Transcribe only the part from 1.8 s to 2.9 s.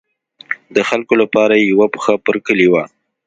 پښه پر کلي وه.